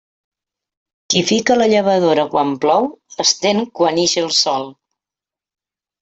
[1.13, 2.87] Qui fica la llavadora quan plou,
[3.25, 4.65] estén quan ix el sol.